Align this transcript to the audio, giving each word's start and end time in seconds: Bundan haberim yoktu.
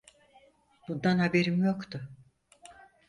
Bundan 0.87 1.17
haberim 1.23 1.63
yoktu. 1.63 2.01